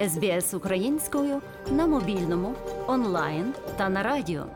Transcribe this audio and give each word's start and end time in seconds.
СБС 0.00 0.54
українською 0.54 1.42
на 1.70 1.86
мобільному, 1.86 2.54
онлайн 2.86 3.54
та 3.76 3.88
на 3.88 4.02
радіо. 4.02 4.46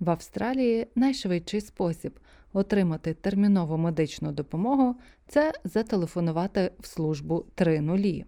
В 0.00 0.10
Австралії 0.10 0.86
найшвидший 0.94 1.60
спосіб 1.60 2.18
отримати 2.52 3.14
термінову 3.14 3.76
медичну 3.76 4.32
допомогу 4.32 4.96
це 5.28 5.52
зателефонувати 5.64 6.72
в 6.80 6.86
службу 6.86 7.46
3.0. 7.56 8.24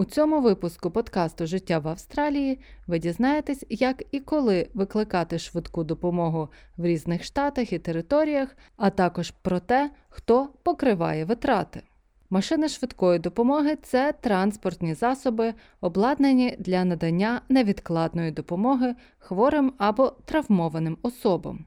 У 0.00 0.04
цьому 0.04 0.40
випуску 0.40 0.90
подкасту 0.90 1.46
Життя 1.46 1.78
в 1.78 1.88
Австралії 1.88 2.58
ви 2.86 2.98
дізнаєтесь, 2.98 3.64
як 3.68 4.02
і 4.10 4.20
коли 4.20 4.68
викликати 4.74 5.38
швидку 5.38 5.84
допомогу 5.84 6.48
в 6.76 6.84
різних 6.86 7.24
штатах 7.24 7.72
і 7.72 7.78
територіях, 7.78 8.56
а 8.76 8.90
також 8.90 9.30
про 9.30 9.60
те, 9.60 9.90
хто 10.08 10.48
покриває 10.62 11.24
витрати. 11.24 11.82
Машини 12.30 12.68
швидкої 12.68 13.18
допомоги 13.18 13.76
це 13.82 14.14
транспортні 14.20 14.94
засоби, 14.94 15.54
обладнані 15.80 16.56
для 16.58 16.84
надання 16.84 17.40
невідкладної 17.48 18.30
допомоги 18.30 18.94
хворим 19.18 19.72
або 19.78 20.12
травмованим 20.24 20.98
особам, 21.02 21.64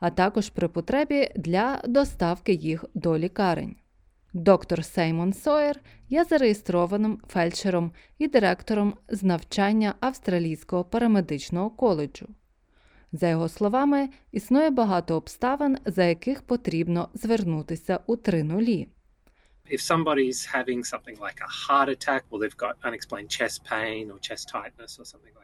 а 0.00 0.10
також 0.10 0.50
при 0.50 0.68
потребі 0.68 1.30
для 1.36 1.82
доставки 1.86 2.52
їх 2.52 2.84
до 2.94 3.18
лікарень. 3.18 3.76
Доктор 4.34 4.84
Сеймон 4.84 5.32
Сойер 5.32 5.80
є 6.08 6.24
зареєстрованим 6.24 7.20
фельдшером 7.28 7.92
і 8.18 8.28
директором 8.28 8.94
з 9.08 9.22
навчання 9.22 9.94
Австралійського 10.00 10.84
парамедичного 10.84 11.70
коледжу. 11.70 12.28
За 13.12 13.28
його 13.28 13.48
словами, 13.48 14.08
існує 14.32 14.70
багато 14.70 15.16
обставин, 15.16 15.78
за 15.86 16.04
яких 16.04 16.42
потрібно 16.42 17.08
звернутися 17.14 18.00
у 18.06 18.16
три 18.16 18.42
нулі. 18.42 18.88
If 19.70 19.80
somebody's 19.80 20.40
having 20.56 20.80
something 20.92 21.18
like 21.18 21.40
a 21.48 21.50
heart 21.66 21.88
attack 21.88 22.22
or 22.30 22.38
they've 22.40 22.56
got 22.56 22.74
unexplained 22.88 23.30
chest 23.38 23.58
pain 23.70 24.04
or 24.12 24.18
chest 24.28 24.44
tightness 24.54 24.92
or 25.00 25.04
something 25.12 25.34
like 25.40 25.41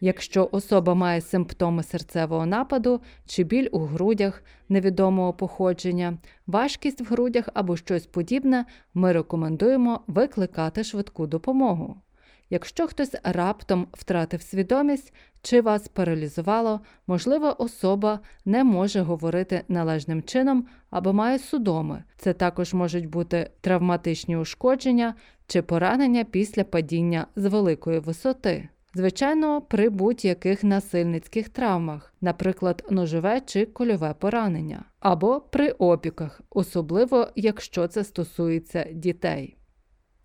Якщо 0.00 0.48
особа 0.52 0.94
має 0.94 1.20
симптоми 1.20 1.82
серцевого 1.82 2.46
нападу 2.46 3.00
чи 3.26 3.44
біль 3.44 3.68
у 3.72 3.78
грудях 3.78 4.42
невідомого 4.68 5.32
походження, 5.32 6.18
важкість 6.46 7.00
в 7.00 7.04
грудях 7.04 7.48
або 7.54 7.76
щось 7.76 8.06
подібне, 8.06 8.64
ми 8.94 9.12
рекомендуємо 9.12 10.00
викликати 10.06 10.84
швидку 10.84 11.26
допомогу. 11.26 12.00
Якщо 12.50 12.86
хтось 12.86 13.14
раптом 13.22 13.86
втратив 13.92 14.42
свідомість 14.42 15.14
чи 15.42 15.60
вас 15.60 15.88
паралізувало, 15.88 16.80
можливо, 17.06 17.56
особа 17.58 18.20
не 18.44 18.64
може 18.64 19.00
говорити 19.00 19.62
належним 19.68 20.22
чином 20.22 20.66
або 20.90 21.12
має 21.12 21.38
судоми. 21.38 22.04
Це 22.16 22.32
також 22.32 22.74
можуть 22.74 23.06
бути 23.06 23.50
травматичні 23.60 24.36
ушкодження 24.36 25.14
чи 25.46 25.62
поранення 25.62 26.24
після 26.24 26.64
падіння 26.64 27.26
з 27.36 27.46
великої 27.46 27.98
висоти. 27.98 28.68
Звичайно, 28.94 29.60
при 29.60 29.88
будь-яких 29.88 30.64
насильницьких 30.64 31.48
травмах, 31.48 32.14
наприклад, 32.20 32.84
ножове 32.90 33.40
чи 33.40 33.66
кольове 33.66 34.14
поранення, 34.18 34.84
або 35.00 35.40
при 35.40 35.70
опіках, 35.70 36.40
особливо 36.50 37.28
якщо 37.36 37.88
це 37.88 38.04
стосується 38.04 38.86
дітей. 38.92 39.56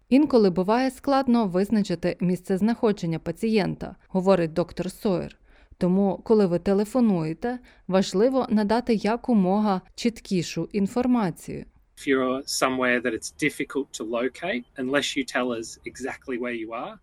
Інколи 0.09 0.49
буває 0.49 0.91
складно 0.91 1.47
визначити 1.47 2.17
місце 2.19 2.57
знаходження 2.57 3.19
пацієнта, 3.19 3.95
говорить 4.07 4.53
доктор 4.53 4.91
Сойер. 4.91 5.35
Тому, 5.77 6.21
коли 6.23 6.45
ви 6.45 6.59
телефонуєте, 6.59 7.59
важливо 7.87 8.47
надати 8.49 8.93
якомога 8.93 9.81
чіткішу 9.95 10.69
інформацію. 10.71 11.65
If 11.97 12.07
you're 12.07 12.43
somewhere 12.43 13.01
that 13.01 13.13
it's 13.13 13.33
difficult 13.45 13.87
to 13.99 14.03
locate, 14.09 14.63
unless 14.77 15.17
you 15.17 15.23
tell 15.35 15.47
us 15.59 15.67
exactly 15.91 16.39
where 16.39 16.57
you 16.65 16.69
are, 16.69 16.95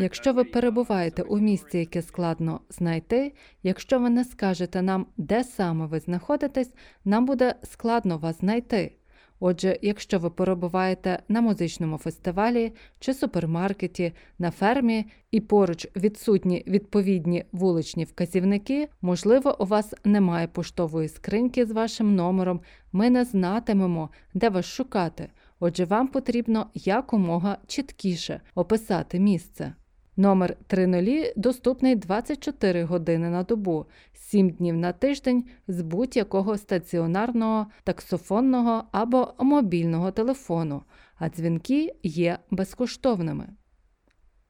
Якщо 0.00 0.32
ви 0.32 0.44
перебуваєте 0.44 1.22
у 1.22 1.38
місці, 1.38 1.78
яке 1.78 2.02
складно 2.02 2.60
знайти, 2.68 3.32
якщо 3.62 3.98
ви 3.98 4.10
не 4.10 4.24
скажете 4.24 4.82
нам, 4.82 5.06
де 5.16 5.44
саме 5.44 5.86
ви 5.86 6.00
знаходитесь, 6.00 6.74
нам 7.04 7.26
буде 7.26 7.54
складно 7.62 8.18
вас 8.18 8.38
знайти. 8.38 8.92
Отже, 9.40 9.78
якщо 9.82 10.18
ви 10.18 10.30
перебуваєте 10.30 11.22
на 11.28 11.40
музичному 11.40 11.98
фестивалі 11.98 12.72
чи 12.98 13.14
супермаркеті, 13.14 14.12
на 14.38 14.50
фермі 14.50 15.06
і 15.30 15.40
поруч 15.40 15.86
відсутні 15.96 16.64
відповідні 16.66 17.44
вуличні 17.52 18.04
вказівники, 18.04 18.88
можливо, 19.02 19.56
у 19.62 19.64
вас 19.64 19.94
немає 20.04 20.46
поштової 20.46 21.08
скриньки 21.08 21.66
з 21.66 21.70
вашим 21.70 22.14
номером, 22.14 22.60
ми 22.92 23.10
не 23.10 23.24
знатимемо, 23.24 24.10
де 24.34 24.48
вас 24.48 24.64
шукати. 24.64 25.28
Отже, 25.60 25.84
вам 25.84 26.08
потрібно 26.08 26.70
якомога 26.74 27.58
чіткіше 27.66 28.40
описати 28.54 29.20
місце. 29.20 29.74
Номер 30.16 30.56
30 30.66 31.32
доступний 31.36 31.96
24 31.96 32.84
години 32.84 33.30
на 33.30 33.42
добу, 33.42 33.86
7 34.12 34.50
днів 34.50 34.76
на 34.76 34.92
тиждень 34.92 35.44
з 35.68 35.82
будь-якого 35.82 36.58
стаціонарного, 36.58 37.66
таксофонного 37.84 38.84
або 38.92 39.34
мобільного 39.38 40.10
телефону, 40.10 40.82
а 41.18 41.28
дзвінки 41.28 41.94
є 42.02 42.38
безкоштовними. 42.50 43.48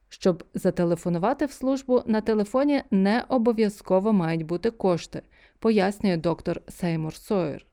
Щоб 0.08 0.44
зателефонувати 0.54 1.46
в 1.46 1.52
службу 1.52 2.02
на 2.06 2.20
телефоні 2.20 2.82
не 2.90 3.24
обов'язково 3.28 4.12
мають 4.12 4.46
бути 4.46 4.70
кошти, 4.70 5.22
пояснює 5.58 6.16
доктор 6.16 6.60
Сеймур 6.68 7.14
Сойер. 7.14 7.66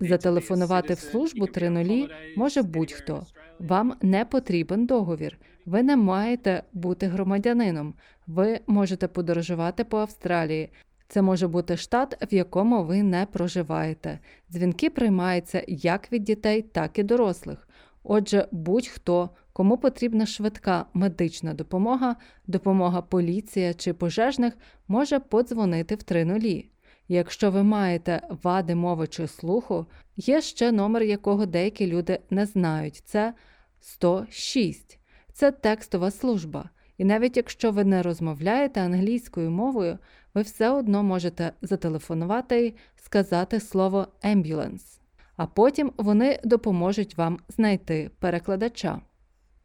Зателефонувати 0.00 0.94
в 0.94 0.98
службу 0.98 1.44
You 1.44 1.58
can 1.58 1.72
3.0 1.72 2.08
може 2.36 2.62
будь-хто. 2.62 3.26
Вам 3.58 3.96
не 4.02 4.24
потрібен 4.24 4.86
договір. 4.86 5.38
Ви 5.66 5.82
не 5.82 5.96
маєте 5.96 6.62
бути 6.72 7.06
громадянином. 7.06 7.94
Ви 8.26 8.60
можете 8.66 9.08
подорожувати 9.08 9.84
по 9.84 9.98
Австралії. 9.98 10.70
Це 11.08 11.22
може 11.22 11.48
бути 11.48 11.76
штат, 11.76 12.32
в 12.32 12.34
якому 12.34 12.84
ви 12.84 13.02
не 13.02 13.26
проживаєте. 13.26 14.18
Дзвінки 14.52 14.90
приймаються 14.90 15.64
як 15.68 16.12
від 16.12 16.24
дітей, 16.24 16.62
так 16.62 16.98
і 16.98 17.02
дорослих. 17.02 17.68
Отже, 18.04 18.48
будь-хто, 18.50 19.30
кому 19.52 19.78
потрібна 19.78 20.26
швидка 20.26 20.86
медична 20.94 21.54
допомога, 21.54 22.16
допомога 22.46 23.02
поліція 23.02 23.74
чи 23.74 23.92
пожежних, 23.92 24.54
може 24.88 25.18
подзвонити 25.18 25.94
в 25.94 25.98
3.0. 25.98 26.64
Якщо 27.08 27.50
ви 27.50 27.62
маєте 27.62 28.20
вади 28.42 28.74
мови 28.74 29.06
чи 29.06 29.26
слуху, 29.26 29.86
є 30.16 30.40
ще 30.40 30.72
номер, 30.72 31.02
якого 31.02 31.46
деякі 31.46 31.86
люди 31.86 32.18
не 32.30 32.46
знають. 32.46 33.02
Це 33.04 33.34
106. 33.80 34.98
Це 35.32 35.50
текстова 35.50 36.10
служба. 36.10 36.70
І 36.98 37.04
навіть 37.04 37.36
якщо 37.36 37.70
ви 37.70 37.84
не 37.84 38.02
розмовляєте 38.02 38.80
англійською 38.80 39.50
мовою, 39.50 39.98
ви 40.34 40.42
все 40.42 40.70
одно 40.70 41.02
можете 41.02 41.52
зателефонувати 41.62 42.66
і 42.66 42.74
сказати 42.96 43.60
слово 43.60 44.08
«ambulance», 44.24 45.00
а 45.36 45.46
потім 45.46 45.92
вони 45.96 46.40
допоможуть 46.44 47.16
вам 47.16 47.38
знайти 47.48 48.10
перекладача. 48.18 49.00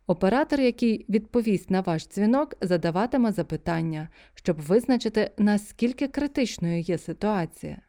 Оператор, 0.07 0.61
який 0.61 1.05
відповість 1.09 1.69
на 1.69 1.81
ваш 1.81 2.07
дзвінок, 2.07 2.55
задаватиме 2.61 3.31
запитання, 3.31 4.09
щоб 4.33 4.61
визначити, 4.61 5.31
наскільки 5.37 6.07
критичною 6.07 6.79
є 6.79 6.97
ситуація. 6.97 7.81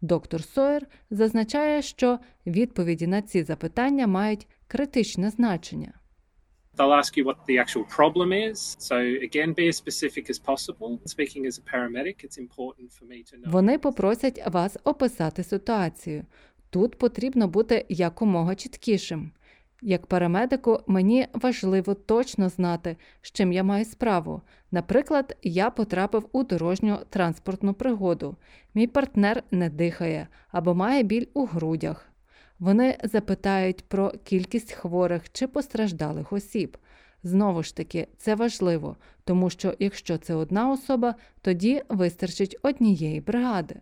Доктор 0.00 0.42
Сойер 0.42 0.86
зазначає, 1.10 1.82
що 1.82 2.18
відповіді 2.46 3.06
на 3.06 3.22
ці 3.22 3.42
запитання 3.42 4.06
мають 4.06 4.48
критичне 4.66 5.30
значення. 5.30 5.92
They'll 6.76 6.98
ask 7.02 7.16
you 7.16 7.24
what 7.24 7.36
the 7.48 7.58
actual 7.58 7.84
problem 7.98 8.28
is. 8.32 8.56
So 8.78 8.96
again, 9.28 9.54
be 9.54 9.66
as 9.68 9.76
specific 9.84 10.24
as 10.30 10.38
possible. 10.50 10.90
Speaking 11.04 11.42
as 11.50 11.58
a 11.58 11.64
paramedic, 11.72 12.16
it's 12.26 12.38
important 12.38 12.88
for 12.96 13.04
me 13.04 13.22
to 13.22 13.36
know. 13.36 13.50
Вони 13.50 13.78
попросять 13.78 14.42
вас 14.46 14.76
описати 14.84 15.44
ситуацію. 15.44 16.24
Тут 16.70 16.98
потрібно 16.98 17.48
бути 17.48 17.86
якомога 17.88 18.54
чіткішим. 18.54 19.32
Як 19.82 20.06
парамедику, 20.06 20.80
мені 20.86 21.26
важливо 21.34 21.94
точно 21.94 22.48
знати, 22.48 22.96
з 23.22 23.32
чим 23.32 23.52
я 23.52 23.62
маю 23.62 23.84
справу. 23.84 24.42
Наприклад, 24.70 25.36
я 25.42 25.70
потрапив 25.70 26.28
у 26.32 26.42
дорожню 26.44 26.98
транспортну 27.10 27.74
пригоду. 27.74 28.36
Мій 28.74 28.86
партнер 28.86 29.42
не 29.50 29.70
дихає 29.70 30.28
або 30.50 30.74
має 30.74 31.02
біль 31.02 31.26
у 31.34 31.44
грудях. 31.46 32.06
Вони 32.58 32.98
запитають 33.02 33.84
про 33.88 34.10
кількість 34.24 34.72
хворих 34.72 35.32
чи 35.32 35.46
постраждалих 35.46 36.32
осіб. 36.32 36.76
Знову 37.22 37.62
ж 37.62 37.76
таки, 37.76 38.08
це 38.16 38.34
важливо, 38.34 38.96
тому 39.24 39.50
що 39.50 39.74
якщо 39.78 40.18
це 40.18 40.34
одна 40.34 40.70
особа, 40.70 41.14
тоді 41.40 41.82
вистачить 41.88 42.56
однієї 42.62 43.20
бригади. 43.20 43.80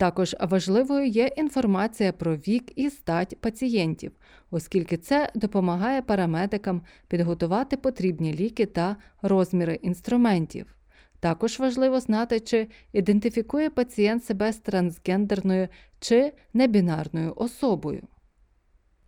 Також 0.00 0.36
важливою 0.40 1.06
є 1.06 1.30
інформація 1.36 2.12
про 2.12 2.36
вік 2.36 2.72
і 2.76 2.90
стать 2.90 3.40
пацієнтів, 3.40 4.12
оскільки 4.50 4.96
це 4.96 5.32
допомагає 5.34 6.02
парамедикам 6.02 6.82
підготувати 7.08 7.76
потрібні 7.76 8.34
ліки 8.34 8.66
та 8.66 8.96
розміри 9.22 9.74
інструментів. 9.82 10.76
Також 11.20 11.58
важливо 11.58 12.00
знати, 12.00 12.40
чи 12.40 12.68
ідентифікує 12.92 13.70
пацієнт 13.70 14.24
себе 14.24 14.52
з 14.52 14.58
трансгендерною 14.58 15.68
чи 15.98 16.32
небінарною 16.54 17.32
особою. 17.36 18.02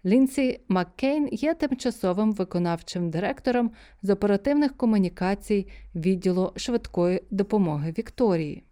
Лінсі 0.05 0.61
Маккейн 0.69 1.29
є 1.33 1.55
тимчасовим 1.55 2.33
виконавчим 2.33 3.11
директором 3.11 3.71
з 4.03 4.11
оперативних 4.11 4.77
комунікацій 4.77 5.69
відділу 5.95 6.53
швидкої 6.57 7.23
допомоги 7.31 7.95
Вікторії. 7.99 8.65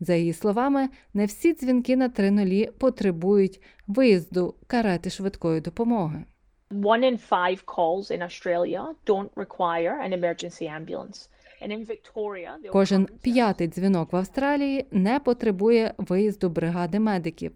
За 0.00 0.14
її 0.14 0.32
словами, 0.32 0.88
не 1.14 1.26
всі 1.26 1.54
дзвінки 1.54 1.96
на 1.96 2.08
3.0 2.08 2.70
потребують 2.70 3.62
виїзду 3.86 4.54
карети 4.66 5.10
швидкої 5.10 5.60
допомоги. 5.60 6.24
One 6.70 7.04
in 7.04 7.18
five 7.30 7.64
calls 7.64 8.10
in 8.10 8.22
Australia 8.22 8.82
don't 9.06 9.30
require 9.36 9.94
an 10.06 10.12
emergency 10.12 10.66
ambulance. 10.80 11.28
Кожен 12.72 13.08
п'ятий 13.22 13.68
дзвінок 13.68 14.12
в 14.12 14.16
Австралії 14.16 14.86
не 14.90 15.20
потребує 15.20 15.94
виїзду 15.98 16.48
бригади 16.48 16.98
медиків. 16.98 17.52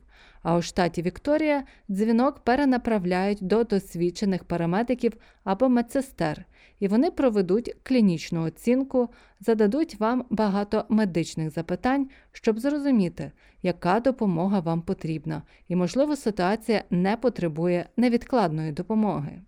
А 0.49 0.57
у 0.57 0.63
штаті 0.63 1.03
Вікторія 1.03 1.65
дзвінок 1.91 2.39
перенаправляють 2.39 3.39
до 3.41 3.65
досвідчених 3.65 4.45
парамедиків 4.45 5.13
або 5.45 5.69
медсестер, 5.69 6.45
і 6.79 6.89
вони 6.89 7.11
проведуть 7.11 7.77
клінічну 7.83 8.43
оцінку, 8.43 9.09
зададуть 9.41 10.01
вам 10.01 10.25
багато 10.31 10.85
медичних 10.89 11.51
запитань, 11.51 12.11
щоб 12.33 12.59
зрозуміти, 12.59 13.33
яка 13.63 14.01
допомога 14.01 14.61
вам 14.61 14.83
потрібна, 14.83 15.43
і, 15.69 15.77
можливо, 15.77 16.17
ситуація 16.17 16.85
не 16.91 17.17
потребує 17.17 17.89
невідкладної 17.97 18.73
допомоги. 18.73 19.43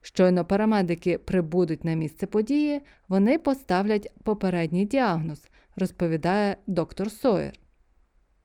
Щойно 0.00 0.44
парамедики 0.44 1.18
прибудуть 1.18 1.84
на 1.84 1.94
місце 1.94 2.26
події, 2.26 2.80
вони 3.08 3.38
поставлять 3.38 4.12
попередній 4.24 4.86
діагноз, 4.86 5.48
розповідає 5.76 6.56
доктор 6.66 7.10
Сойер. 7.10 7.52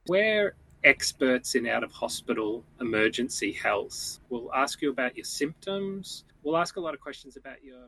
We're 0.09 0.64
experts 0.93 1.49
in 1.55 1.63
out 1.75 1.83
of 1.87 1.91
hospital 2.03 2.51
emergency 2.87 3.51
health. 3.65 3.97
We'll 4.29 4.51
ask 4.63 4.73
you 4.83 4.89
about 4.95 5.11
your 5.19 5.29
symptoms. 5.41 6.05
We'll 6.43 6.59
ask 6.63 6.71
a 6.77 6.83
lot 6.87 6.93
of 6.97 7.01
questions 7.07 7.33
about 7.37 7.59
your. 7.69 7.83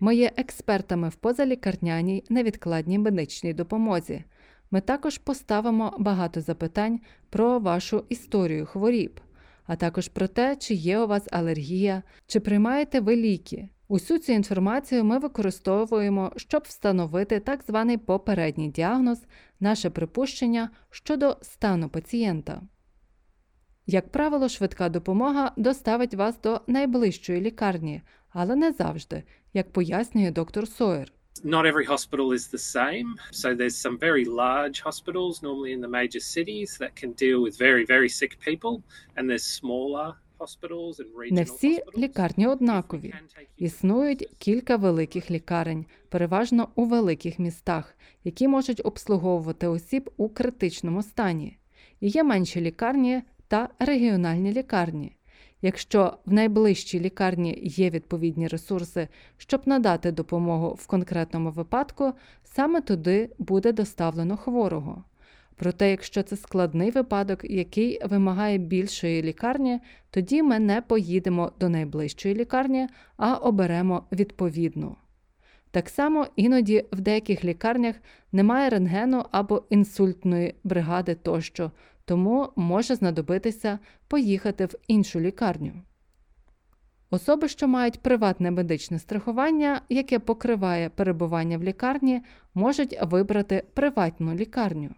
Ми 0.00 0.16
є 0.16 0.32
експертами 0.36 1.08
в 1.08 1.14
позалікарняній 1.14 2.24
невідкладній 2.28 2.98
медичній 2.98 3.54
допомозі. 3.54 4.24
Ми 4.70 4.80
також 4.80 5.18
поставимо 5.18 5.96
багато 5.98 6.40
запитань 6.40 7.00
про 7.30 7.58
вашу 7.58 8.04
історію 8.08 8.66
хворіб, 8.66 9.20
а 9.66 9.76
також 9.76 10.08
про 10.08 10.28
те, 10.28 10.56
чи 10.56 10.74
є 10.74 10.98
у 10.98 11.06
вас 11.06 11.28
алергія, 11.32 12.02
чи 12.26 12.40
приймаєте 12.40 13.00
ви 13.00 13.16
ліки. 13.16 13.68
Усю 13.90 14.18
цю 14.18 14.32
інформацію 14.32 15.04
ми 15.04 15.18
використовуємо, 15.18 16.32
щоб 16.36 16.62
встановити 16.62 17.40
так 17.40 17.62
званий 17.66 17.96
попередній 17.96 18.68
діагноз, 18.68 19.18
наше 19.60 19.90
припущення 19.90 20.70
щодо 20.90 21.36
стану 21.42 21.88
пацієнта. 21.88 22.62
Як 23.86 24.12
правило, 24.12 24.48
швидка 24.48 24.88
допомога 24.88 25.52
доставить 25.56 26.14
вас 26.14 26.40
до 26.40 26.60
найближчої 26.66 27.40
лікарні, 27.40 28.02
але 28.30 28.56
не 28.56 28.72
завжди, 28.72 29.22
як 29.54 29.72
пояснює 29.72 30.30
доктор 30.30 30.68
Сойер. 30.68 31.12
Not 31.44 31.66
every 31.72 31.86
hospital 31.86 32.32
is 32.32 32.44
the 32.54 32.64
same. 32.76 33.08
So 33.32 33.54
there's 33.54 33.76
some 33.86 33.98
very 34.08 34.24
large 34.24 34.78
hospitals, 34.88 35.34
normally 35.42 35.72
in 35.76 35.80
the 35.80 35.94
major 36.00 36.22
cities, 36.36 36.68
that 36.80 36.92
can 37.00 37.10
deal 37.24 37.38
with 37.44 37.54
very, 37.66 37.84
very 37.94 38.10
sick 38.18 38.32
people. 38.48 38.74
And 39.16 39.24
there's 39.30 39.48
smaller 39.60 40.06
Не 41.30 41.42
всі 41.42 41.82
лікарні 41.96 42.46
однакові. 42.46 43.14
Існують 43.56 44.28
кілька 44.38 44.76
великих 44.76 45.30
лікарень, 45.30 45.86
переважно 46.08 46.68
у 46.74 46.84
великих 46.84 47.38
містах, 47.38 47.94
які 48.24 48.48
можуть 48.48 48.80
обслуговувати 48.84 49.66
осіб 49.66 50.10
у 50.16 50.28
критичному 50.28 51.02
стані. 51.02 51.58
І 52.00 52.08
є 52.08 52.22
менші 52.22 52.60
лікарні 52.60 53.22
та 53.48 53.68
регіональні 53.78 54.52
лікарні. 54.52 55.16
Якщо 55.62 56.18
в 56.26 56.32
найближчій 56.32 57.00
лікарні 57.00 57.58
є 57.62 57.90
відповідні 57.90 58.48
ресурси, 58.48 59.08
щоб 59.36 59.62
надати 59.66 60.12
допомогу 60.12 60.74
в 60.74 60.86
конкретному 60.86 61.50
випадку, 61.50 62.12
саме 62.44 62.80
туди 62.80 63.30
буде 63.38 63.72
доставлено 63.72 64.36
хворого. 64.36 65.04
Проте, 65.58 65.90
якщо 65.90 66.22
це 66.22 66.36
складний 66.36 66.90
випадок, 66.90 67.40
який 67.44 68.00
вимагає 68.04 68.58
більшої 68.58 69.22
лікарні, 69.22 69.80
тоді 70.10 70.42
ми 70.42 70.58
не 70.58 70.82
поїдемо 70.82 71.52
до 71.60 71.68
найближчої 71.68 72.34
лікарні, 72.34 72.88
а 73.16 73.34
оберемо 73.34 74.04
відповідну. 74.12 74.96
Так 75.70 75.88
само 75.88 76.26
іноді 76.36 76.84
в 76.92 77.00
деяких 77.00 77.44
лікарнях 77.44 77.96
немає 78.32 78.70
рентгену 78.70 79.24
або 79.30 79.62
інсультної 79.70 80.54
бригади 80.64 81.14
тощо, 81.14 81.70
тому 82.04 82.48
може 82.56 82.94
знадобитися 82.94 83.78
поїхати 84.08 84.66
в 84.66 84.74
іншу 84.88 85.20
лікарню. 85.20 85.72
Особи, 87.10 87.48
що 87.48 87.68
мають 87.68 88.00
приватне 88.00 88.50
медичне 88.50 88.98
страхування, 88.98 89.80
яке 89.88 90.18
покриває 90.18 90.88
перебування 90.88 91.58
в 91.58 91.62
лікарні, 91.62 92.22
можуть 92.54 92.98
вибрати 93.02 93.64
приватну 93.74 94.34
лікарню. 94.34 94.90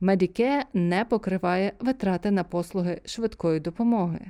Medicare 0.00 0.64
не 0.72 1.04
покриває 1.04 1.72
витрати 1.80 2.30
на 2.30 2.44
послуги 2.44 3.00
швидкої 3.04 3.60
допомоги. 3.60 4.20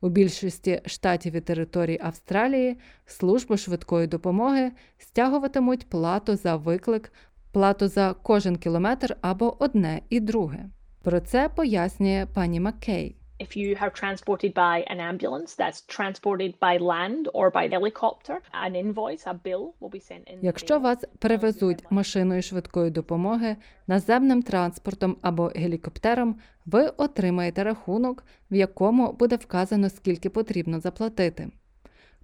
У 0.00 0.08
більшості 0.08 0.80
штатів 0.86 1.34
і 1.34 1.40
територій 1.40 1.98
Австралії 2.02 2.78
служби 3.06 3.56
швидкої 3.56 4.06
допомоги 4.06 4.72
стягуватимуть 4.98 5.88
плату 5.88 6.36
за 6.36 6.56
виклик, 6.56 7.12
плату 7.52 7.88
за 7.88 8.14
кожен 8.22 8.56
кілометр 8.56 9.16
або 9.20 9.62
одне 9.62 10.00
і 10.10 10.20
друге. 10.20 10.70
Про 11.02 11.20
це 11.20 11.48
пояснює 11.48 12.26
пані 12.34 12.60
Маккей. 12.60 13.16
If 13.40 13.56
you 13.56 13.76
are 13.80 13.90
transported 13.90 14.54
by 14.54 14.84
an 14.92 15.00
ambulance 15.00 15.56
that's 15.56 15.80
transported 15.96 16.52
by 16.60 16.76
land 16.78 17.28
or 17.34 17.50
by 17.50 17.68
helicopter, 17.68 18.40
an 18.52 18.76
invoice, 18.76 19.24
a 19.26 19.34
bill 19.34 19.74
will 19.80 19.90
be 19.90 20.00
sent 20.00 20.28
in. 20.28 20.38
Якщо 20.42 20.78
вас 20.78 21.04
перевезуть 21.18 21.84
машиною 21.90 22.42
швидкої 22.42 22.90
допомоги, 22.90 23.56
наземним 23.86 24.42
транспортом 24.42 25.16
або 25.22 25.52
гелікоптером, 25.56 26.36
ви 26.66 26.88
отримаєте 26.96 27.64
рахунок, 27.64 28.24
в 28.50 28.54
якому 28.54 29.12
буде 29.12 29.36
вказано, 29.36 29.90
скільки 29.90 30.30
потрібно 30.30 30.80
заплатити. 30.80 31.50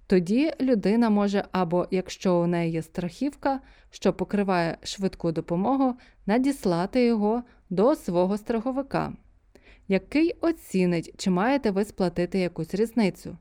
Тоді 0.07 0.53
людина 0.61 1.09
може 1.09 1.43
або, 1.51 1.87
якщо 1.91 2.35
у 2.35 2.47
неї 2.47 2.71
є 2.71 2.81
страхівка, 2.81 3.59
що 3.89 4.13
покриває 4.13 4.77
швидку 4.83 5.31
допомогу, 5.31 5.95
надіслати 6.25 7.05
його 7.05 7.43
до 7.69 7.95
свого 7.95 8.37
страховика, 8.37 9.13
який 9.91 10.33
оцінить, 10.41 11.13
чи 11.17 11.29
маєте 11.29 11.71
ви 11.71 11.85
сплатити 11.85 12.39
якусь 12.39 12.75
різницю. 12.75 13.37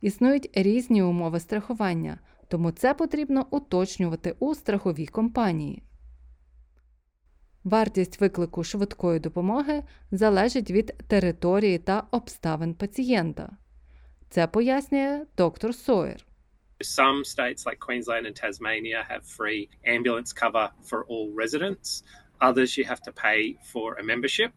Існують 0.00 0.50
різні 0.54 1.02
умови 1.02 1.40
страхування, 1.40 2.18
тому 2.48 2.70
це 2.70 2.94
потрібно 2.94 3.46
уточнювати 3.50 4.36
у 4.38 4.54
страховій 4.54 5.06
компанії. 5.06 5.82
Вартість 7.64 8.20
виклику 8.20 8.64
швидкої 8.64 9.20
допомоги 9.20 9.82
залежить 10.10 10.70
від 10.70 10.86
території 11.08 11.78
та 11.78 12.06
обставин 12.10 12.74
пацієнта. 12.74 13.56
Це 14.28 14.46
пояснює 14.46 15.26
доктор 15.36 15.74
Сойер. 15.74 16.26
Some 16.80 17.24
states 17.24 17.66
like 17.66 17.78
Queensland 17.88 18.24
and 18.28 18.36
Tasmania 18.44 19.00
have 19.10 19.24
free 19.38 19.68
ambulance 19.96 20.30
cover 20.42 20.66
for 20.88 21.00
all 21.10 21.26
residents. 21.44 21.88
Others 22.48 22.70
you 22.78 22.84
have 22.92 23.02
to 23.08 23.12
pay 23.26 23.40
for 23.72 23.86
a 24.00 24.02
membership. 24.12 24.50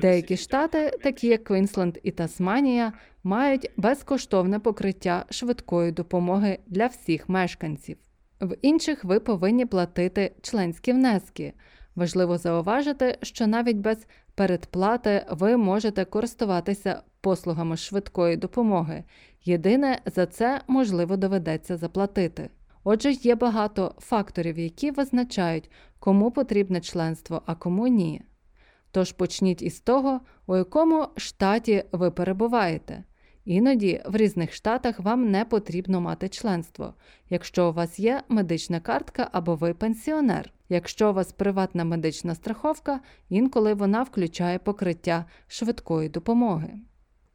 Деякі 0.00 0.36
штати, 0.36 0.90
такі 1.02 1.26
як 1.26 1.44
Квінсленд 1.44 1.98
і 2.02 2.10
Тасманія, 2.10 2.92
мають 3.22 3.70
безкоштовне 3.76 4.58
покриття 4.58 5.24
швидкої 5.30 5.92
допомоги 5.92 6.58
для 6.66 6.86
всіх 6.86 7.28
мешканців. 7.28 7.96
В 8.40 8.56
інших 8.62 9.04
ви 9.04 9.20
повинні 9.20 9.66
платити 9.66 10.32
членські 10.42 10.92
внески. 10.92 11.52
Важливо 11.96 12.38
зауважити, 12.38 13.18
що 13.22 13.46
навіть 13.46 13.76
без 13.76 14.06
передплати 14.34 15.26
ви 15.30 15.56
можете 15.56 16.04
користуватися 16.04 17.02
послугами 17.20 17.76
швидкої 17.76 18.36
допомоги. 18.36 19.04
Єдине, 19.44 20.00
за 20.06 20.26
це 20.26 20.60
можливо 20.66 21.16
доведеться 21.16 21.76
заплатити. 21.76 22.50
Отже, 22.90 23.12
є 23.12 23.34
багато 23.34 23.94
факторів, 23.98 24.58
які 24.58 24.90
визначають, 24.90 25.70
кому 25.98 26.30
потрібне 26.30 26.80
членство, 26.80 27.42
а 27.46 27.54
кому 27.54 27.86
ні. 27.86 28.22
Тож 28.90 29.12
почніть 29.12 29.62
із 29.62 29.80
того, 29.80 30.20
у 30.46 30.56
якому 30.56 31.06
штаті 31.16 31.84
ви 31.92 32.10
перебуваєте. 32.10 33.04
Іноді 33.44 34.02
в 34.06 34.16
різних 34.16 34.52
штатах 34.52 35.00
вам 35.00 35.30
не 35.30 35.44
потрібно 35.44 36.00
мати 36.00 36.28
членство, 36.28 36.94
якщо 37.30 37.68
у 37.68 37.72
вас 37.72 37.98
є 37.98 38.22
медична 38.28 38.80
картка 38.80 39.28
або 39.32 39.54
ви 39.54 39.74
пенсіонер. 39.74 40.52
Якщо 40.68 41.10
у 41.10 41.12
вас 41.12 41.32
приватна 41.32 41.84
медична 41.84 42.34
страховка, 42.34 43.00
інколи 43.28 43.74
вона 43.74 44.02
включає 44.02 44.58
покриття 44.58 45.24
швидкої 45.46 46.08
допомоги. 46.08 46.80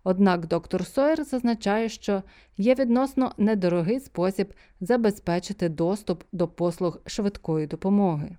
Однак 0.04 0.48
доктор 0.48 0.86
Сойер 0.86 1.24
зазначає, 1.24 1.90
що 1.90 2.24
є 2.58 2.76
відносно 2.76 3.32
недорогий 3.38 4.00
спосіб 4.00 4.54
забезпечити 4.82 5.70
доступ 5.70 6.24
до 6.32 6.48
послуг 6.48 7.00
швидкої 7.06 7.68
допомоги. 7.68 8.38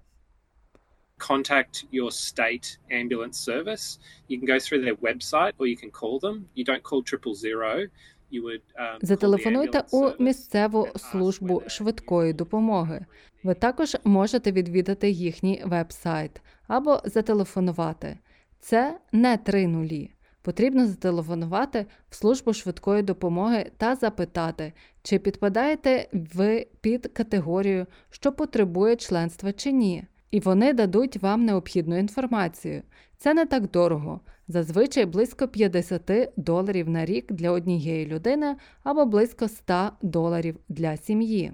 contact 1.19 1.75
your 1.93 2.11
state 2.11 2.67
ambulance 2.91 3.39
service. 3.51 3.99
You 4.29 4.39
can 4.39 4.47
go 4.55 4.59
through 4.59 4.81
their 4.87 4.99
website 5.09 5.53
or 5.59 5.67
you 5.73 5.77
can 5.83 5.91
call 5.91 6.19
them. 6.27 6.37
You 6.55 6.65
don't 6.65 6.83
call 6.83 7.03
triple 7.03 7.35
zero. 7.35 7.89
Um, 8.33 8.99
Зателефонуйте 9.03 9.85
у 9.93 10.11
місцеву 10.19 10.89
службу 10.97 11.63
швидкої 11.67 12.33
допомоги. 12.33 13.07
Ви 13.43 13.55
також 13.55 13.97
можете 14.05 14.53
відвідати 14.53 15.11
їхній 15.11 15.63
веб-сайт 15.67 16.43
або 16.67 17.01
зателефонувати. 17.05 18.19
Це 18.61 18.99
не 19.13 19.37
три 19.37 19.67
нулі. 19.67 20.14
Потрібно 20.45 20.87
зателефонувати 20.87 21.87
в 22.11 22.15
службу 22.15 22.53
швидкої 22.53 23.03
допомоги 23.03 23.71
та 23.77 23.97
запитати, 23.97 24.73
чи 25.03 25.19
підпадаєте 25.19 26.09
ви 26.13 26.67
під 26.81 27.07
категорію, 27.07 27.87
що 28.11 28.33
потребує 28.33 28.97
членства 28.97 29.53
чи 29.53 29.73
ні. 29.73 30.05
І 30.31 30.41
вони 30.41 30.73
дадуть 30.73 31.17
вам 31.17 31.45
необхідну 31.45 31.99
інформацію. 31.99 32.83
Це 33.17 33.35
не 33.35 33.47
так 33.47 33.71
дорого. 33.71 34.21
Зазвичай 34.49 35.07
близько 35.07 35.49
50 35.49 36.33
доларів 36.37 36.89
на 36.89 37.05
рік 37.05 37.33
для 37.33 37.51
однієї 37.51 38.07
людини 38.07 38.57
або 38.83 39.07
близько 39.07 39.49
100 39.49 39.91
доларів 40.03 40.57
для 40.69 40.97
сім'ї. 40.97 41.53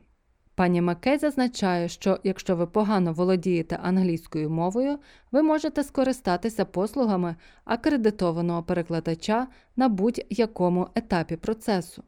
Пані 0.61 0.81
Маккей 0.81 1.19
зазначає, 1.19 1.89
що 1.89 2.19
якщо 2.25 2.57
ви 2.57 2.67
погано 2.67 3.13
володієте 3.13 3.79
англійською 3.83 4.51
мовою, 4.51 4.99
ви 5.33 5.43
можете 5.43 5.85
скористатися 5.85 6.65
послугами 6.65 7.37
акредитованого 7.65 8.63
перекладача 8.63 9.47
на 9.77 9.89
будь-якому 9.89 10.89
етапі 10.95 11.37
процесу. 11.37 12.03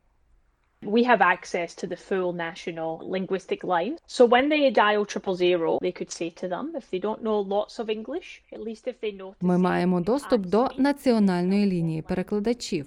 We 0.82 1.08
have 1.08 1.20
access 1.20 1.84
to 1.84 1.88
the 1.88 2.10
full 2.10 2.32
national 2.36 3.10
linguistic 3.10 3.64
line. 3.64 3.94
So 4.08 4.28
when 4.28 4.48
they 4.48 4.70
dial 4.70 5.04
triple 5.12 5.34
zero, 5.34 5.78
they 5.80 5.94
could 5.98 6.12
say 6.20 6.30
to 6.42 6.48
them, 6.48 6.66
if 6.80 6.84
they 6.92 7.00
don't 7.08 7.22
know 7.22 7.38
lots 7.56 7.74
of 7.78 7.86
English, 7.98 8.28
at 8.52 8.60
least 8.60 8.86
if 8.86 8.94
they 9.02 9.16
know. 9.20 9.32
Ми 9.40 9.58
маємо 9.58 10.00
доступ 10.00 10.46
до 10.46 10.68
національної 10.78 11.66
лінії 11.66 12.02
перекладачів. 12.02 12.86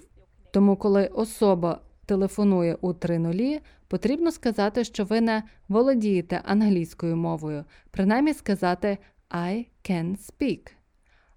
Тому, 0.52 0.76
коли 0.76 1.06
особа 1.06 1.80
телефонує 2.06 2.76
у 2.80 2.92
30, 2.92 3.62
потрібно 3.88 4.30
сказати, 4.30 4.84
що 4.84 5.04
ви 5.04 5.20
не 5.20 5.42
володієте 5.68 6.42
англійською 6.44 7.16
мовою, 7.16 7.64
принаймні 7.90 8.34
сказати 8.34 8.98
I 9.30 9.66
can 9.88 10.16
speak. 10.18 10.72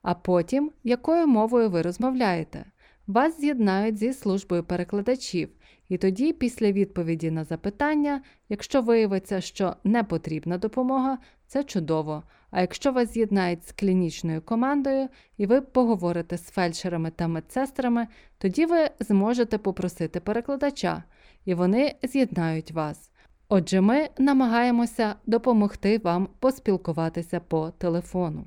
А 0.01 0.13
потім, 0.13 0.71
якою 0.83 1.27
мовою 1.27 1.69
ви 1.69 1.81
розмовляєте. 1.81 2.65
Вас 3.07 3.39
з'єднають 3.39 3.97
зі 3.97 4.13
службою 4.13 4.63
перекладачів, 4.63 5.49
і 5.89 5.97
тоді, 5.97 6.33
після 6.33 6.71
відповіді 6.71 7.31
на 7.31 7.43
запитання, 7.43 8.21
якщо 8.49 8.81
виявиться, 8.81 9.41
що 9.41 9.75
не 9.83 10.03
потрібна 10.03 10.57
допомога, 10.57 11.17
це 11.47 11.63
чудово. 11.63 12.23
А 12.51 12.61
якщо 12.61 12.91
вас 12.91 13.13
з'єднають 13.13 13.67
з 13.67 13.71
клінічною 13.71 14.41
командою 14.41 15.07
і 15.37 15.45
ви 15.45 15.61
поговорите 15.61 16.37
з 16.37 16.43
фельдшерами 16.43 17.11
та 17.11 17.27
медсестрами, 17.27 18.07
тоді 18.37 18.65
ви 18.65 18.89
зможете 18.99 19.57
попросити 19.57 20.19
перекладача, 20.19 21.03
і 21.45 21.53
вони 21.53 21.95
з'єднають 22.03 22.71
вас. 22.71 23.11
Отже, 23.49 23.81
ми 23.81 24.09
намагаємося 24.17 25.15
допомогти 25.25 25.97
вам 25.97 26.27
поспілкуватися 26.39 27.39
по 27.39 27.71
телефону. 27.71 28.45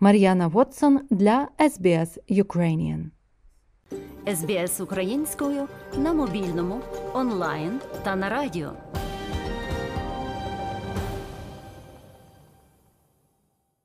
Мар'яна 0.00 0.46
Вотсон 0.46 1.00
для 1.10 1.48
SBS 1.58 2.18
Ukrainian 2.30 3.04
СБС 4.34 4.80
українською 4.80 5.68
на 5.96 6.12
мобільному, 6.12 6.80
онлайн 7.14 7.80
та 8.04 8.16
на 8.16 8.28
радіо. 8.28 8.72